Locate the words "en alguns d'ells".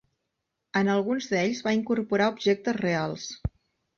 0.79-1.61